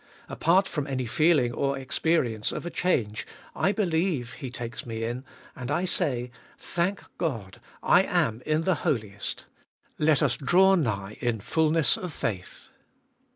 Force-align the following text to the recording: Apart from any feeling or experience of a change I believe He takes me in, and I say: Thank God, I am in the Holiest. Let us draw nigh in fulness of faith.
Apart 0.27 0.67
from 0.67 0.87
any 0.87 1.05
feeling 1.05 1.51
or 1.51 1.77
experience 1.77 2.51
of 2.51 2.65
a 2.65 2.71
change 2.71 3.27
I 3.55 3.71
believe 3.71 4.33
He 4.33 4.49
takes 4.49 4.83
me 4.83 5.03
in, 5.03 5.23
and 5.55 5.69
I 5.69 5.85
say: 5.85 6.31
Thank 6.57 7.01
God, 7.19 7.61
I 7.83 8.01
am 8.01 8.41
in 8.43 8.63
the 8.63 8.77
Holiest. 8.83 9.45
Let 9.99 10.23
us 10.23 10.37
draw 10.37 10.73
nigh 10.73 11.19
in 11.21 11.39
fulness 11.39 11.97
of 11.97 12.13
faith. 12.13 12.69